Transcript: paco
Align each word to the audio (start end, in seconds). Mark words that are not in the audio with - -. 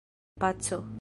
paco 0.39 0.81